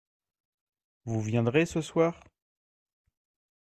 [1.05, 2.23] Vous viendrez ce soir.